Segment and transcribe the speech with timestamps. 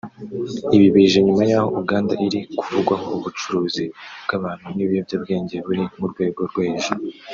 [0.75, 3.85] Ibi bije nyuma yaho Uganda iri kuvugwaho ubucuruzi
[4.25, 7.01] bw’abantu n’ibiyobya bwenge buri mu rwego rwo hejuru